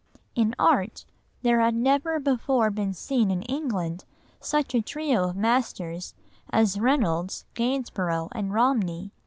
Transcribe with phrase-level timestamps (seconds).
[0.33, 1.05] In art
[1.43, 4.03] there had never before been seen in England
[4.39, 6.15] such a trio of masters
[6.49, 9.11] as Reynolds, Gainsborough, and Romney.